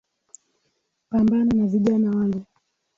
Pambana 1.09 1.53
na 1.55 1.65
vijana 1.67 2.11
wale 2.11 2.41